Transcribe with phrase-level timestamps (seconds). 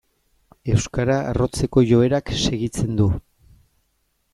[0.75, 3.11] Euskara arrotzeko joerak segitzen du.